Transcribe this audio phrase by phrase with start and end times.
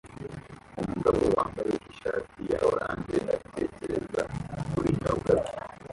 [0.81, 4.21] Umugabo wambaye ishati ya orange atekereza
[4.71, 5.51] kubinyobwa bye